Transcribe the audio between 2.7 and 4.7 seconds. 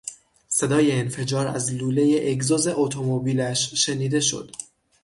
اتومبیلش شنیده شد.